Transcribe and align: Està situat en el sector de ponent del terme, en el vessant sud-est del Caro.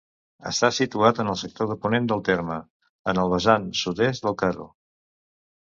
Està 0.51 0.69
situat 0.77 1.21
en 1.23 1.29
el 1.33 1.37
sector 1.41 1.69
de 1.73 1.77
ponent 1.83 2.09
del 2.13 2.25
terme, 2.31 2.57
en 3.13 3.23
el 3.27 3.31
vessant 3.37 3.71
sud-est 3.85 4.27
del 4.29 4.41
Caro. 4.43 4.69